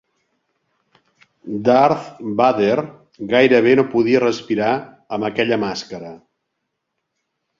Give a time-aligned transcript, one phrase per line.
[1.67, 2.07] Darth
[2.39, 2.77] Vader
[3.33, 4.73] gairebé no podia respirar
[5.17, 6.13] amb aquella màscara.